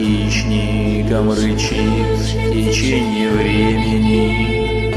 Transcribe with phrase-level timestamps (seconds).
[0.00, 2.18] хищником рычит
[2.52, 4.92] течение времени.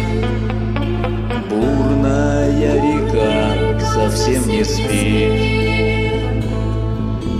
[1.49, 5.33] Бурная река совсем не спит,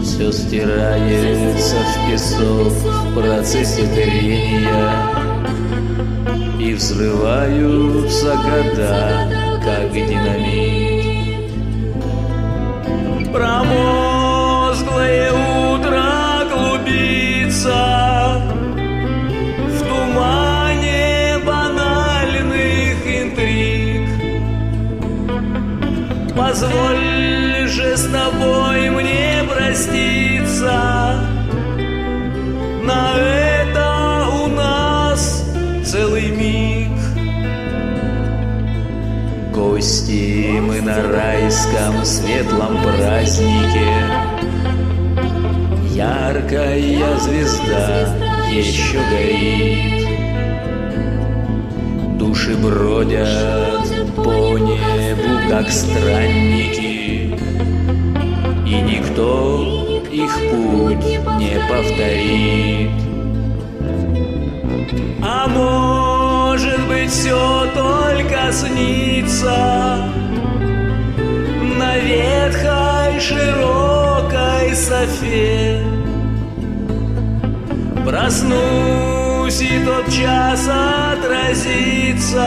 [0.04, 4.91] Все стирается в песок в процессе трения,
[6.59, 9.30] И взрываются года,
[9.64, 11.52] как динамит.
[13.32, 15.32] Промозглое
[26.54, 31.20] Позволь же с тобой мне проститься.
[32.84, 35.52] На это у нас
[35.84, 36.92] целый миг.
[39.52, 43.89] Гости мы на райском светлом празднике.
[45.89, 48.16] Яркая звезда
[48.52, 50.08] еще горит.
[52.20, 54.92] Души бродят по небу,
[55.49, 57.36] как странники.
[58.66, 62.91] И никто их путь не повторит.
[65.21, 69.97] А может быть все только снится
[71.77, 75.81] На ветхой широкой софе.
[78.05, 80.67] Проснусь и тот час
[81.14, 82.44] отразится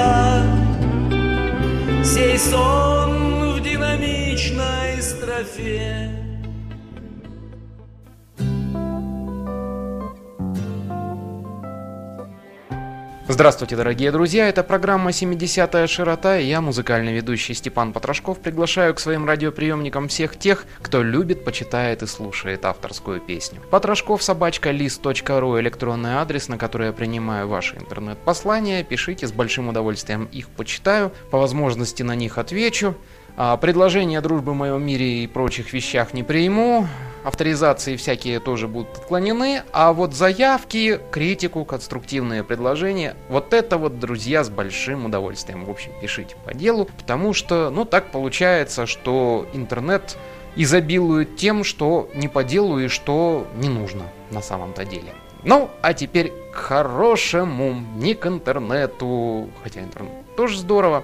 [2.16, 6.25] Сей сон в динамичной строфе
[13.28, 19.00] Здравствуйте, дорогие друзья, это программа «70-я широта» и я, музыкальный ведущий Степан Потрошков, приглашаю к
[19.00, 23.60] своим радиоприемникам всех тех, кто любит, почитает и слушает авторскую песню.
[23.68, 30.26] Потрошков собачка лист.ру электронный адрес, на который я принимаю ваши интернет-послания, пишите, с большим удовольствием
[30.26, 32.94] их почитаю, по возможности на них отвечу.
[33.36, 36.86] А, Предложения дружбы в моем мире и прочих вещах не приму.
[37.26, 39.64] Авторизации всякие тоже будут отклонены.
[39.72, 45.64] А вот заявки, критику, конструктивные предложения, вот это вот, друзья, с большим удовольствием.
[45.64, 50.16] В общем, пишите по делу, потому что, ну, так получается, что интернет
[50.54, 55.12] изобилует тем, что не по делу и что не нужно на самом-то деле.
[55.42, 61.02] Ну, а теперь к хорошему, не к интернету, хотя интернет тоже здорово.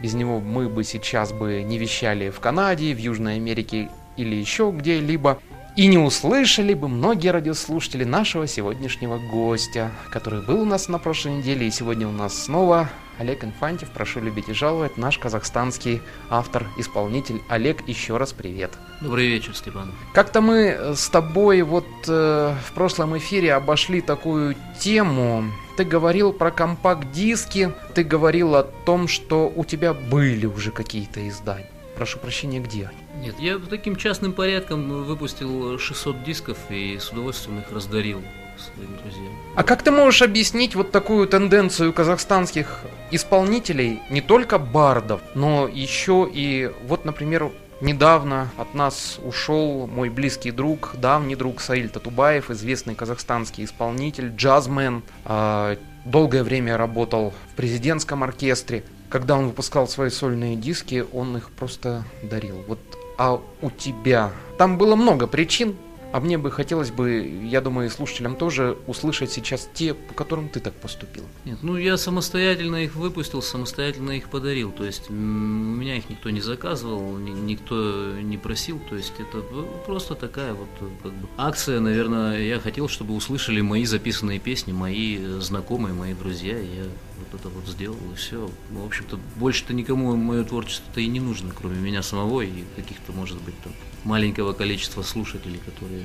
[0.00, 4.72] Без него мы бы сейчас бы не вещали в Канаде, в Южной Америке или еще
[4.74, 5.38] где-либо.
[5.78, 11.36] И не услышали бы многие радиослушатели нашего сегодняшнего гостя, который был у нас на прошлой
[11.36, 13.88] неделе, и сегодня у нас снова Олег Инфантьев.
[13.92, 17.42] Прошу любить и жаловать, наш казахстанский автор-исполнитель.
[17.48, 18.72] Олег, еще раз привет.
[19.00, 19.94] Добрый вечер, Степан.
[20.14, 25.44] Как-то мы с тобой вот э, в прошлом эфире обошли такую тему.
[25.76, 31.70] Ты говорил про компакт-диски, ты говорил о том, что у тебя были уже какие-то издания.
[31.94, 33.07] Прошу прощения, где они?
[33.22, 38.22] Нет, я таким частным порядком выпустил 600 дисков и с удовольствием их раздарил
[38.58, 39.32] своим друзьям.
[39.54, 42.80] А как ты можешь объяснить вот такую тенденцию казахстанских
[43.10, 50.50] исполнителей, не только бардов, но еще и, вот, например, Недавно от нас ушел мой близкий
[50.50, 55.04] друг, давний друг Саиль Татубаев, известный казахстанский исполнитель, джазмен.
[55.24, 58.82] Э, долгое время работал в президентском оркестре.
[59.08, 62.64] Когда он выпускал свои сольные диски, он их просто дарил.
[62.66, 62.80] Вот,
[63.18, 64.32] а у тебя?
[64.56, 65.76] Там было много причин,
[66.10, 70.48] а мне бы хотелось бы, я думаю, и слушателям тоже услышать сейчас те, по которым
[70.48, 71.24] ты так поступил.
[71.44, 74.72] Нет, ну я самостоятельно их выпустил, самостоятельно их подарил.
[74.72, 78.80] То есть у меня их никто не заказывал, ни, никто не просил.
[78.88, 79.42] То есть это
[79.84, 80.68] просто такая вот
[81.02, 86.56] как бы акция, наверное, я хотел, чтобы услышали мои записанные песни, мои знакомые, мои друзья.
[86.56, 86.84] Я
[87.18, 88.50] вот это вот сделал и все.
[88.70, 93.40] В общем-то, больше-то никому мое творчество-то и не нужно, кроме меня самого и каких-то, может
[93.42, 93.72] быть, там
[94.04, 96.04] маленького количества слушателей, которые,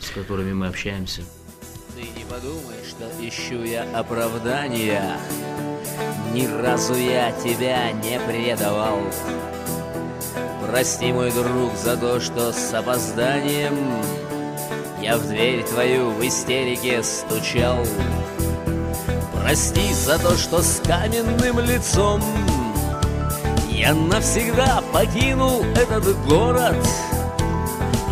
[0.00, 1.22] с которыми мы общаемся.
[1.94, 5.16] Ты не подумай, что ищу я оправдания.
[6.32, 9.00] Ни разу я тебя не предавал.
[10.66, 14.02] Прости, мой друг, за то, что с опозданием
[15.00, 17.86] Я в дверь твою в истерике стучал.
[19.44, 22.20] Прости за то, что с каменным лицом
[23.70, 26.76] Я навсегда покинул этот город—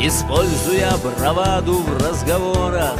[0.05, 2.99] Используя браваду в разговорах.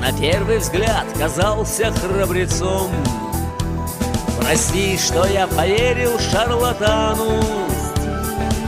[0.00, 2.90] На первый взгляд казался храбрецом.
[4.40, 7.40] Прости, что я поверил шарлатану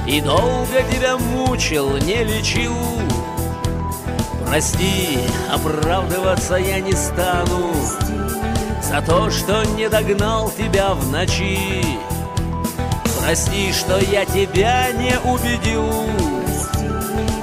[0.06, 2.72] И долго тебя мучил, не лечил
[4.54, 5.18] Прости,
[5.52, 7.74] оправдываться я не стану.
[8.80, 11.84] За то, что не догнал тебя в ночи.
[13.18, 15.90] Прости, что я тебя не убедил.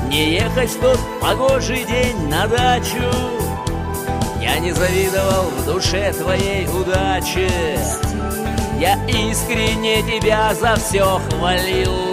[0.08, 3.04] Не ехать в тот погожий день на дачу.
[4.42, 7.50] Я не завидовал в душе твоей удачи
[8.80, 12.11] Я искренне тебя за все хвалил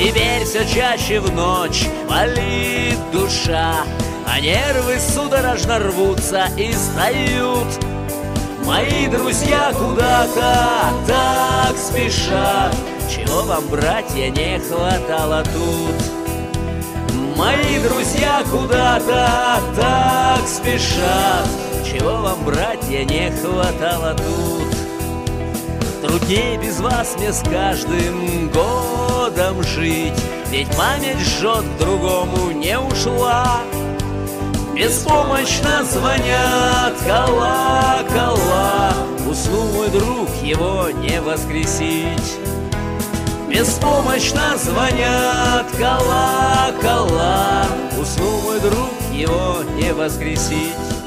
[0.00, 3.84] Теперь все чаще в ночь болит душа
[4.26, 7.68] А нервы судорожно рвутся и сдают.
[8.64, 12.74] Мои друзья куда-то так спешат
[13.10, 17.16] Чего вам, братья, не хватало тут.
[17.36, 21.46] Мои друзья куда-то так спешат
[21.84, 24.59] Чего вам, братья, не хватало тут
[26.02, 30.14] Труднее без вас мне с каждым годом жить.
[30.50, 33.60] Ведь память жжет другому не ушла.
[34.74, 38.94] Беспомощно звонят колокола.
[39.28, 42.38] Уснул мой друг, его не воскресить.
[43.48, 47.66] Беспомощно звонят колокола.
[48.00, 50.99] Уснул мой друг, его не воскресить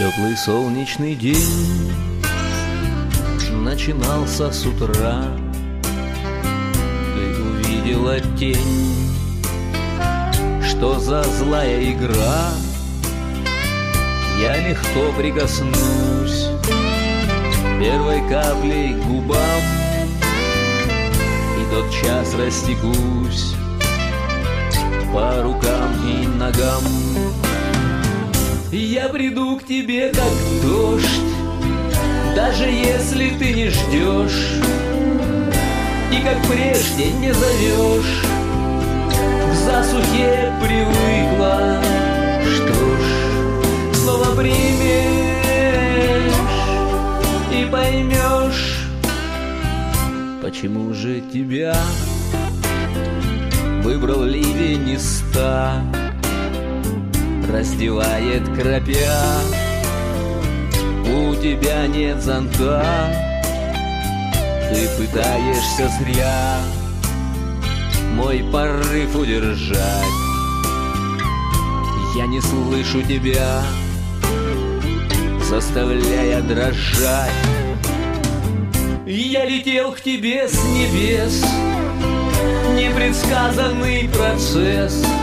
[0.00, 1.92] Теплый солнечный день
[3.52, 5.26] начинался с утра.
[7.14, 9.10] Ты увидела тень,
[10.66, 12.48] что за злая игра.
[14.40, 16.48] Я легко прикоснусь
[17.78, 19.62] первой каплей к губам
[21.58, 23.54] И тот час растекусь
[25.12, 26.84] по рукам и ногам
[28.76, 30.32] я приду к тебе, как
[30.62, 31.06] дождь,
[32.36, 34.60] даже если ты не ждешь.
[36.12, 38.24] И как прежде не зовешь
[39.48, 41.80] В засухе привыкла
[42.42, 44.72] Что ж, снова примешь
[47.52, 48.88] И поймешь
[50.42, 51.76] Почему же тебя
[53.84, 55.80] Выбрал ливень из ста
[57.50, 59.40] раздевает кропя
[61.04, 62.84] У тебя нет зонта
[64.72, 66.58] Ты пытаешься зря.
[68.14, 70.04] Мой порыв удержать.
[72.16, 73.62] Я не слышу тебя
[75.48, 77.30] Заставляя дрожать.
[79.06, 81.44] Я летел к тебе с небес
[82.76, 85.04] Непредсказанный процесс—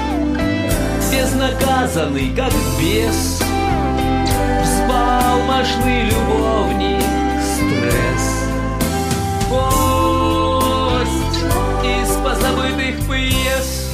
[1.18, 3.42] безнаказанный, как бес.
[4.64, 7.04] Взбалмошный любовник,
[7.42, 8.28] стресс.
[9.50, 11.10] Гость
[11.84, 13.87] из позабытых пьес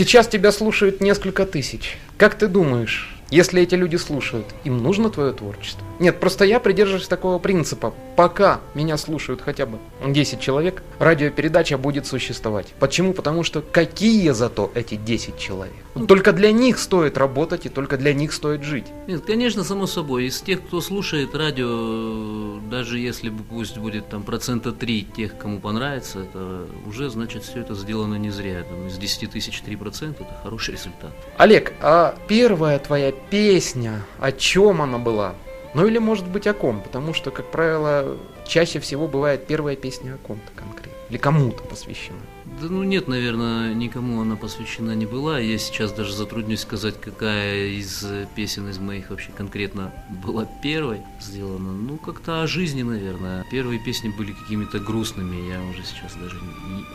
[0.00, 1.98] Сейчас тебя слушают несколько тысяч.
[2.16, 5.84] Как ты думаешь, если эти люди слушают, им нужно твое творчество?
[5.98, 7.92] Нет, просто я придерживаюсь такого принципа.
[8.16, 12.74] Пока меня слушают хотя бы 10 человек, радиопередача будет существовать.
[12.78, 13.12] Почему?
[13.12, 15.74] Потому что какие зато эти 10 человек?
[15.94, 18.86] Ну, только для них стоит работать и только для них стоит жить.
[19.06, 20.26] Нет, конечно, само собой.
[20.26, 26.20] Из тех, кто слушает радио, даже если пусть будет там процента 3 тех, кому понравится,
[26.20, 28.62] это уже значит все это сделано не зря.
[28.62, 31.10] Там, из 10 тысяч 3 процента это хороший результат.
[31.36, 35.34] Олег, а первая твоя песня, о чем она была?
[35.74, 40.14] Ну или может быть о ком, потому что, как правило, чаще всего бывает первая песня
[40.14, 40.90] о ком-то конкретно.
[41.08, 42.18] Или кому-то посвящена.
[42.60, 45.38] Да ну нет, наверное, никому она посвящена не была.
[45.38, 49.92] Я сейчас даже затруднюсь сказать, какая из песен из моих вообще конкретно
[50.24, 51.72] была первой сделана.
[51.72, 53.44] Ну, как-то о жизни, наверное.
[53.50, 56.36] Первые песни были какими-то грустными, я уже сейчас даже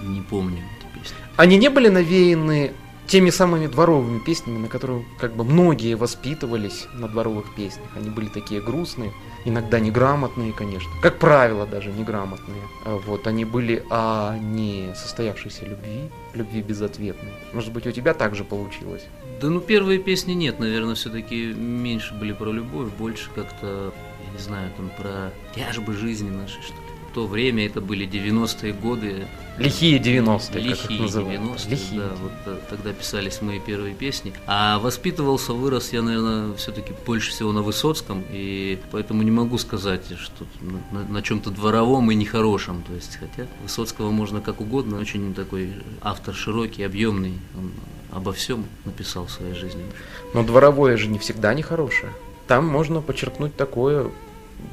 [0.01, 1.17] не, не помню эти песни.
[1.36, 2.74] Они не были навеяны
[3.08, 7.88] теми самыми дворовыми песнями, на которые как бы многие воспитывались на дворовых песнях.
[7.96, 9.14] Они были такие грустные,
[9.46, 10.92] иногда неграмотные, конечно.
[11.02, 12.62] Как правило, даже неграмотные.
[12.84, 17.32] А вот, они были о не состоявшейся любви, любви безответной.
[17.54, 19.04] Может быть, у тебя так же получилось?
[19.42, 23.94] Да ну первые песни нет, наверное, все-таки меньше были про любовь, больше как-то,
[24.26, 26.95] я не знаю, там про тяжбы жизни нашей, что ли.
[27.15, 29.25] То время это были 90-е годы.
[29.57, 32.00] Лихие 90-е, Лихие как их 90-е, Лихие.
[32.01, 34.34] да, вот э, тогда писались мои первые песни.
[34.48, 40.03] А воспитывался, вырос я, наверное, все-таки больше всего на Высоцком, и поэтому не могу сказать,
[40.19, 40.45] что
[40.91, 42.84] на, на- чем-то дворовом и нехорошем.
[42.86, 45.69] То есть, хотя Высоцкого можно как угодно, очень такой
[46.01, 47.72] автор широкий, объемный, он
[48.12, 49.86] обо всем написал в своей жизни.
[50.34, 52.12] Но дворовое же не всегда нехорошее.
[52.48, 54.12] Там можно почерпнуть такое,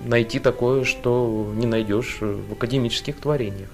[0.05, 3.69] найти такое, что не найдешь в академических творениях.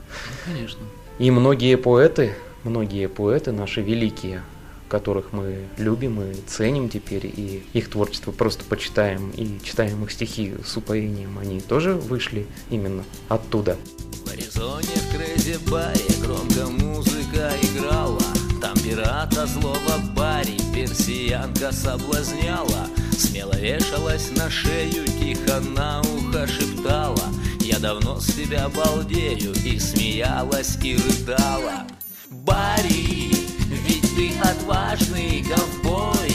[0.47, 0.81] Ну, конечно.
[1.19, 2.35] И многие поэты,
[2.65, 4.43] многие поэты наши великие,
[4.88, 10.55] которых мы любим и ценим теперь, и их творчество просто почитаем и читаем их стихи
[10.65, 13.77] с упоением, они тоже вышли именно оттуда.
[14.25, 18.21] В Аризоне в Крейзи баре громко музыка играла
[18.61, 22.87] Там пирата злого бари персиянка соблазняла
[23.18, 27.25] Смело вешалась на шею, тихо на ухо шептала.
[27.60, 31.84] Я давно с тебя балдею и смеялась и рыдала.
[32.30, 33.32] Барри,
[33.66, 36.32] ведь ты отважный ковбой.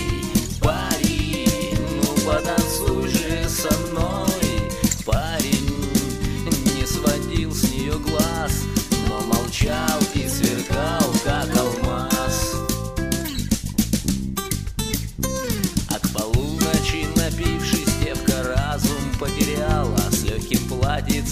[0.61, 1.47] Барри,
[1.95, 4.22] ну потанцуй же со мной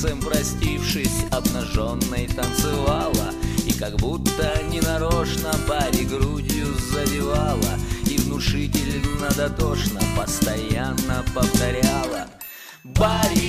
[0.02, 3.34] платьицем простившись, обнаженной танцевала.
[3.66, 7.78] И как будто ненарочно пари грудью задевала
[8.10, 12.28] И внушительно дотошно постоянно повторяла.
[12.84, 13.41] Барри,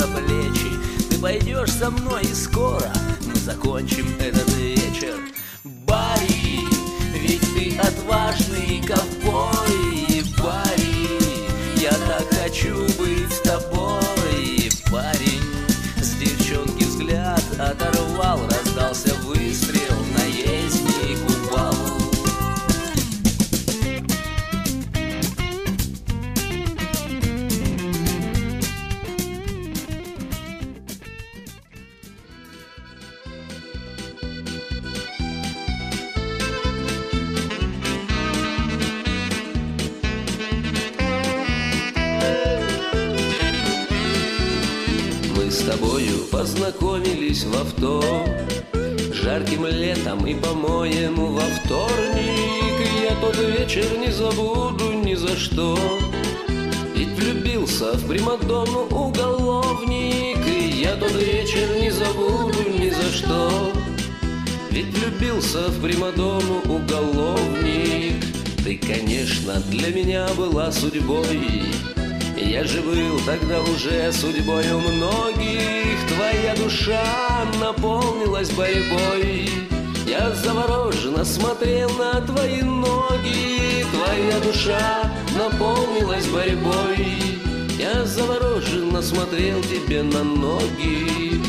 [0.00, 0.70] за плечи.
[1.10, 2.90] Ты пойдешь со мной и скоро
[3.26, 5.18] мы закончим этот вечер.
[5.62, 6.60] Барри,
[7.14, 12.89] ведь ты отважный ковбой Барри, я так хочу
[50.30, 55.76] и, по-моему, во вторник Я тот вечер не забуду ни за что.
[56.94, 63.72] Ведь влюбился в Примадонну уголовник И я тот вечер не забуду ни за что.
[64.70, 68.24] Ведь влюбился в Примадонну уголовник
[68.62, 71.64] Ты, конечно, для меня была судьбой.
[72.36, 79.50] Я же был тогда уже судьбою многих Твоя душа наполнилась борьбой
[80.10, 87.06] Я завороженно смотрел на твои ноги Твоя душа наполнилась борьбой.
[87.78, 91.40] Я завороженно смотрел тебе на ноги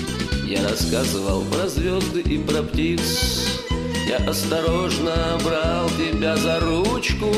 [0.46, 3.60] Я рассказывал про звезды и про птиц.
[4.08, 7.34] Я осторожно брал тебя за ручку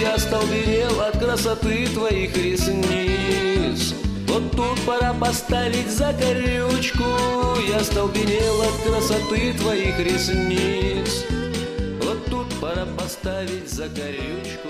[0.00, 3.51] Я столбенел от красоты твоих ресниц
[4.32, 7.04] Вот тут пора поставить закорючку
[7.68, 11.26] Я столбенел от красоты твоих ресниц.
[12.02, 14.68] Вот тут пора поставить закорючку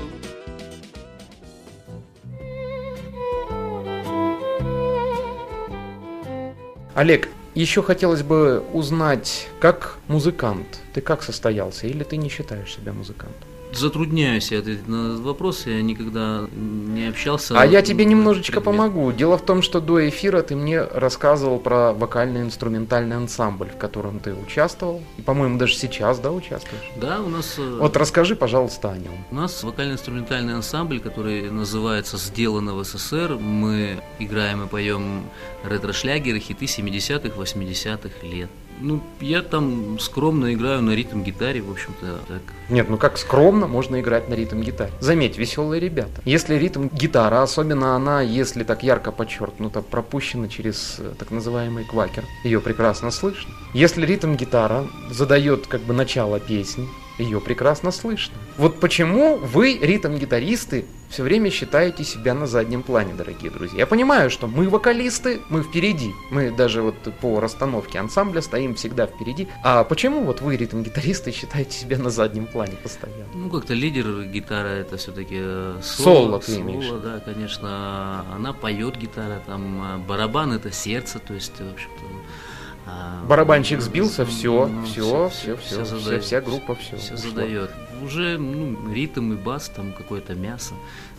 [6.97, 12.92] Олег, еще хотелось бы узнать, как музыкант, ты как состоялся, или ты не считаешь себя
[12.92, 13.49] музыкантом?
[13.74, 17.58] Затрудняюсь я ответить на этот вопрос, я никогда не общался.
[17.58, 18.64] А я тебе немножечко предмет.
[18.76, 19.12] помогу.
[19.12, 24.34] Дело в том, что до эфира ты мне рассказывал про вокально-инструментальный ансамбль, в котором ты
[24.34, 25.02] участвовал.
[25.16, 26.82] И, по-моему, даже сейчас, да, участвуешь?
[26.96, 27.54] Да, у нас...
[27.58, 29.24] э, Вот расскажи, пожалуйста, о нем.
[29.30, 33.38] У нас вокально-инструментальный ансамбль, который называется «Сделано в СССР».
[33.40, 35.22] Мы играем и поем
[35.64, 38.50] ретро-шлягеры, хиты 70-х, 80-х лет.
[38.82, 42.42] Ну, я там скромно играю на ритм-гитаре, в общем-то, так.
[42.68, 44.90] Нет, ну как скромно можно играть на ритм-гитаре.
[45.00, 46.20] Заметь, веселые ребята.
[46.24, 52.60] Если ритм-гитара, особенно она, если так ярко подчеркнуто, пропущена через э, так называемый квакер, ее
[52.60, 53.52] прекрасно слышно.
[53.72, 56.88] Если ритм-гитара задает как бы начало песни,
[57.19, 58.35] ее прекрасно слышно.
[58.57, 63.81] Вот почему вы, ритм-гитаристы, все время считаете себя на заднем плане, дорогие друзья.
[63.81, 66.11] Я понимаю, что мы вокалисты, мы впереди.
[66.31, 69.47] Мы даже вот по расстановке ансамбля стоим всегда впереди.
[69.62, 73.26] А почему вот вы, ритм-гитаристы, считаете себя на заднем плане постоянно?
[73.35, 75.38] Ну, как-то лидер гитара это все-таки
[75.83, 76.40] соло.
[76.40, 76.87] Соло, ты имеешь.
[76.87, 78.25] Соло, да, конечно.
[78.35, 82.04] Она поет гитара, там а барабан это сердце, то есть, в общем-то,
[83.28, 86.96] Барабанщик сбился, все, ну, все, все, все, всё вся, группа все.
[86.96, 87.70] все задает.
[88.04, 90.74] Уже ну, ритм и бас, там какое-то мясо,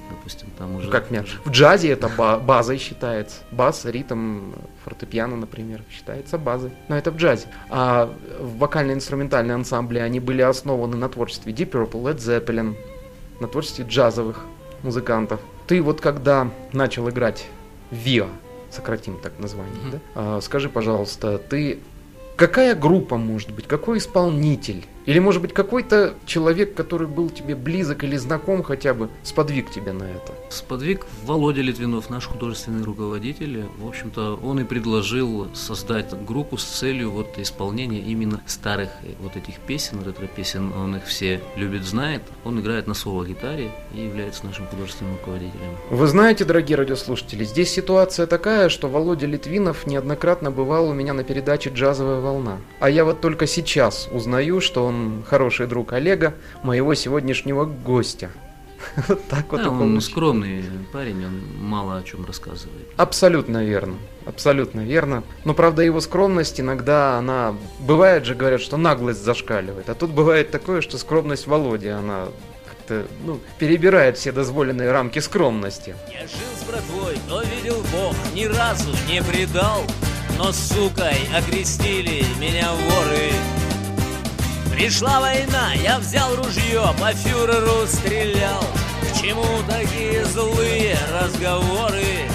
[0.09, 0.87] допустим, там уже.
[0.87, 1.37] Ну, Как мяч.
[1.45, 3.37] В джазе это ба- базой считается.
[3.51, 4.51] Бас, ритм,
[4.83, 6.71] фортепиано, например, считается базой.
[6.89, 7.47] Но это в джазе.
[7.69, 12.75] А в вокально-инструментальные ансамбли они были основаны на творчестве Deep Purple, Led Zeppelin,
[13.39, 14.41] на творчестве джазовых
[14.83, 15.39] музыкантов.
[15.67, 17.47] Ты вот когда начал играть
[17.91, 18.27] в ВИА,
[18.73, 19.91] сократим так название, Мгм.
[19.91, 19.99] да?
[20.15, 21.79] А, скажи, пожалуйста, ты
[22.35, 24.85] какая группа может быть, какой исполнитель?
[25.05, 29.93] Или, может быть, какой-то человек, который был тебе близок или знаком хотя бы, сподвиг тебя
[29.93, 30.33] на это?
[30.49, 33.65] Сподвиг Володя Литвинов, наш художественный руководитель.
[33.77, 39.59] В общем-то, он и предложил создать группу с целью вот исполнения именно старых вот этих
[39.59, 40.71] песен, ретро-песен.
[40.73, 42.21] Он их все любит, знает.
[42.45, 45.77] Он играет на соло-гитаре и является нашим художественным руководителем.
[45.89, 51.23] Вы знаете, дорогие радиослушатели, здесь ситуация такая, что Володя Литвинов неоднократно бывал у меня на
[51.23, 52.59] передаче «Джазовая волна».
[52.79, 54.92] А я вот только сейчас узнаю, что он
[55.27, 56.33] хороший друг Олега,
[56.63, 58.29] моего сегодняшнего гостя.
[59.07, 62.87] Вот так вот Да, он скромный парень, он мало о чем рассказывает.
[62.97, 63.95] Абсолютно верно.
[64.25, 65.23] Абсолютно верно.
[65.45, 67.55] Но правда его скромность иногда она...
[67.79, 69.89] Бывает же, говорят, что наглость зашкаливает.
[69.89, 72.27] А тут бывает такое, что скромность Володи, она
[72.67, 75.95] как-то, ну, перебирает все дозволенные рамки скромности.
[76.11, 79.83] Я жил с братвой, но видел Бог, ни разу не предал.
[80.37, 83.62] Но сукой окрестили меня воры.
[84.73, 88.63] Пришла война, я взял ружье, по фюреру стрелял.
[89.01, 92.27] К чему такие злые разговоры?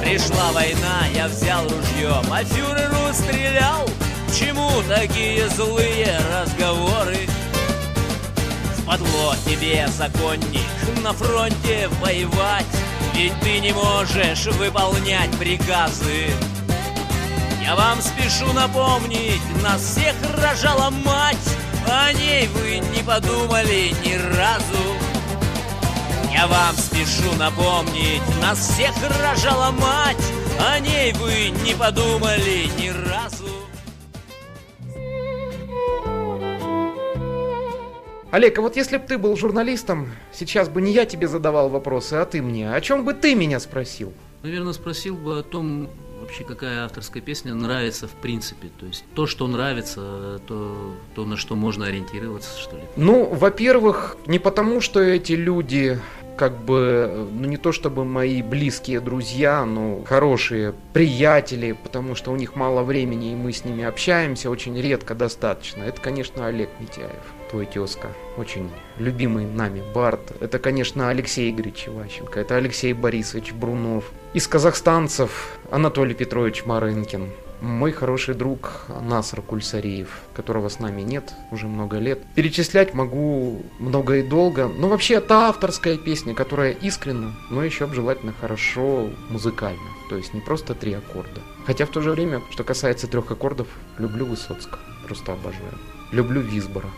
[0.00, 3.84] Пришла война, я взял ружье, по фюреру стрелял.
[4.28, 7.26] К чему такие злые разговоры?
[8.78, 12.66] Впадло тебе, законник, на фронте воевать,
[13.14, 16.30] Ведь ты не можешь выполнять приказы.
[17.66, 21.56] Я вам спешу напомнить, нас всех рожала мать,
[21.90, 24.94] О ней вы не подумали ни разу.
[26.32, 33.50] Я вам спешу напомнить, нас всех рожала мать, О ней вы не подумали ни разу.
[38.30, 42.14] Олег, а вот если бы ты был журналистом, сейчас бы не я тебе задавал вопросы,
[42.14, 42.72] а ты мне.
[42.72, 44.12] О чем бы ты меня спросил?
[44.44, 48.68] Наверное, спросил бы о том, вообще какая авторская песня нравится в принципе.
[48.78, 52.82] То есть то, что нравится, то, то на что можно ориентироваться, что ли.
[52.96, 56.00] Ну, во-первых, не потому, что эти люди
[56.36, 62.36] как бы, ну не то чтобы мои близкие друзья, но хорошие приятели, потому что у
[62.36, 65.82] них мало времени, и мы с ними общаемся очень редко достаточно.
[65.82, 67.10] Это, конечно, Олег Митяев,
[67.50, 70.32] твой тезка, очень любимый нами Барт.
[70.40, 74.10] Это, конечно, Алексей Игоревич Иващенко, это Алексей Борисович Брунов.
[74.34, 81.66] Из казахстанцев Анатолий Петрович Марынкин, мой хороший друг Наср Кульсариев, которого с нами нет уже
[81.66, 82.20] много лет.
[82.34, 84.68] Перечислять могу много и долго.
[84.68, 89.88] Но вообще это авторская песня, которая искренна, но еще желательно хорошо музыкально.
[90.08, 91.40] То есть не просто три аккорда.
[91.66, 94.80] Хотя в то же время, что касается трех аккордов, люблю Высоцкого.
[95.06, 95.95] Просто обожаю.
[96.12, 96.88] Люблю Висбора.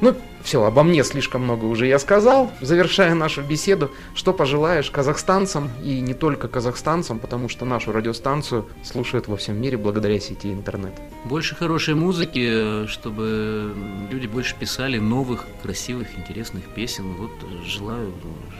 [0.00, 2.52] Ну, все, обо мне слишком много уже я сказал.
[2.60, 9.28] Завершая нашу беседу, что пожелаешь казахстанцам и не только казахстанцам, потому что нашу радиостанцию слушают
[9.28, 10.92] во всем мире благодаря сети интернет.
[11.24, 13.72] Больше хорошей музыки, чтобы
[14.10, 17.14] люди больше писали новых, красивых, интересных песен.
[17.14, 17.30] Вот
[17.64, 18.12] желаю,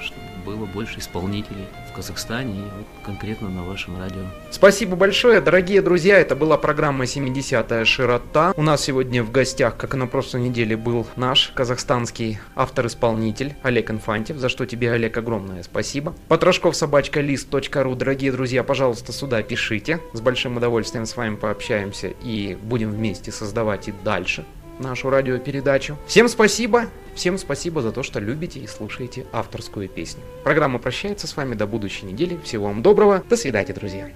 [0.02, 4.22] чтобы было больше исполнителей в Казахстане и вот конкретно на вашем радио.
[4.50, 6.18] Спасибо большое, дорогие друзья.
[6.18, 8.52] Это была программа 70-я «Широта».
[8.56, 13.90] У нас сегодня в гостях, как и на прошлой неделе, был наш казахстанский автор-исполнитель Олег
[13.90, 16.14] Инфантьев, за что тебе, Олег, огромное спасибо.
[16.28, 17.94] Потрошков собачка лист.ру.
[17.94, 20.00] Дорогие друзья, пожалуйста, сюда пишите.
[20.12, 24.44] С большим удовольствием с вами пообщаемся и будем вместе создавать и дальше
[24.78, 25.96] нашу радиопередачу.
[26.06, 30.22] Всем спасибо, всем спасибо за то, что любите и слушаете авторскую песню.
[30.42, 32.38] Программа прощается с вами до будущей недели.
[32.44, 33.22] Всего вам доброго.
[33.28, 34.10] До свидания, друзья.